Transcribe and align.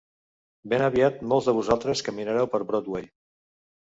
Ben 0.71 0.83
aviat 0.85 1.19
molts 1.33 1.49
de 1.49 1.53
vosaltres 1.57 2.03
caminareu 2.09 2.49
per 2.55 2.61
Broadway. 2.71 3.09